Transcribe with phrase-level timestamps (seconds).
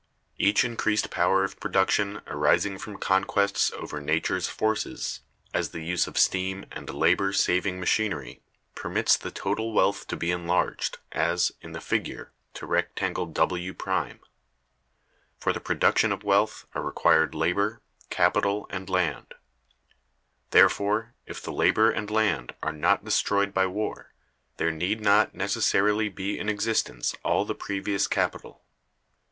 [0.39, 5.19] Each increased power of production arising from conquests over Nature's forces,
[5.53, 8.41] as the use of steam and labor saving machinery,
[8.73, 13.75] permits the total wealth to be enlarged, as, in the figure, to rectangle W'.
[15.37, 17.79] For the production of wealth are required labor,
[18.09, 19.35] capital, and land;
[20.49, 24.13] therefore, if the labor and land are not destroyed by war,
[24.57, 28.63] there need not necessarily be in existence all the previous capital.